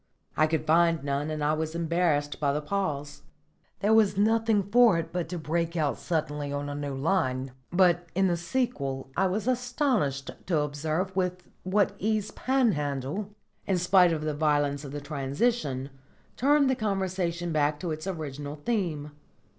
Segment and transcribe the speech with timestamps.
[0.35, 3.21] I could find none, and I was embarrassed by the pause.
[3.81, 7.51] There was nothing for it but to break out suddenly on a new line.
[7.71, 13.29] But in the sequel I was astonished to observe with what ease Panhandle,
[13.67, 15.91] in spite of the violence of the transition,
[16.35, 19.11] turned the conversation back to its original theme.